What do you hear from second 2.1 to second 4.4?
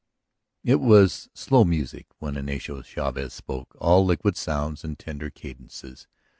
when Ignacio Chavez spoke, all liquid